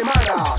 semana 0.00 0.49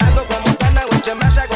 Ando 0.00 0.24
como 0.26 0.54
pana, 0.56 0.82
guache, 0.86 1.14
me 1.14 1.24
hace 1.24 1.46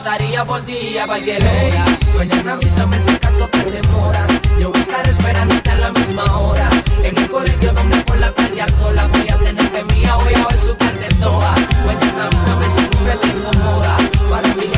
mataría 0.00 0.44
por 0.46 0.62
ti 0.62 0.96
a 0.96 1.06
cualquier 1.06 1.42
hora. 1.42 1.84
Mañana 2.16 2.52
avísame 2.54 2.98
si 2.98 3.10
acaso 3.10 3.46
te 3.48 3.62
demoras. 3.70 4.30
Yo 4.58 4.70
voy 4.70 4.78
a 4.78 4.82
estar 4.82 5.06
esperándote 5.06 5.70
a 5.70 5.74
la 5.76 5.90
misma 5.92 6.24
hora. 6.38 6.70
En 7.02 7.18
un 7.18 7.26
colegio 7.26 7.72
donde 7.72 7.96
por 8.04 8.18
la 8.18 8.32
tarde 8.32 8.64
sola 8.72 9.06
voy 9.08 9.28
a 9.28 9.36
tenerte 9.36 9.84
mía, 9.94 10.14
voy 10.14 10.34
a 10.34 10.46
ver 10.46 10.56
su 10.56 10.74
carne 10.76 11.08
toda. 11.20 11.54
Mañana 11.84 12.26
avísame 12.26 12.66
si 12.68 12.82
cumple 12.86 13.16
te 13.16 13.28
incomoda. 13.28 13.96
Para 14.30 14.48
mí 14.54 14.70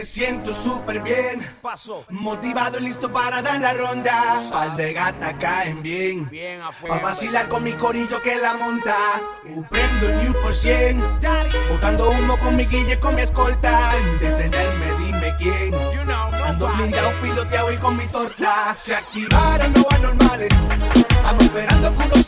Me 0.00 0.06
siento 0.06 0.54
súper 0.54 1.02
bien. 1.02 1.46
Paso. 1.60 2.06
Motivado 2.08 2.78
y 2.78 2.84
listo 2.84 3.12
para 3.12 3.42
dar 3.42 3.60
la 3.60 3.74
ronda. 3.74 4.40
Pal 4.50 4.74
de 4.74 4.94
gata 4.94 5.36
caen 5.36 5.82
bien. 5.82 6.26
Bien 6.30 6.62
afuera. 6.62 6.96
Pa 6.96 7.08
vacilar 7.08 7.50
con 7.50 7.62
mi 7.62 7.74
corillo 7.74 8.22
que 8.22 8.34
la 8.36 8.54
monta. 8.54 8.96
Uh, 9.44 9.62
prendo 9.64 10.08
New 10.22 10.32
por 10.40 10.54
100. 10.54 11.02
Botando 11.70 12.12
humo 12.12 12.38
con 12.38 12.56
mi 12.56 12.64
guille 12.64 12.98
con 12.98 13.14
mi 13.14 13.20
escolta. 13.20 13.92
Detenerme, 14.18 14.86
dime 15.04 15.34
quién. 15.36 15.74
Ando 16.46 16.68
blindado, 16.68 17.10
piloteado 17.20 17.70
y 17.70 17.76
con 17.76 17.94
mi 17.98 18.06
torta. 18.06 18.74
Se 18.78 18.94
activaron 18.94 19.70
los 19.74 19.86
anormales. 19.96 20.50
Estamos 20.94 21.44
esperando 21.44 21.94
culo 21.94 22.19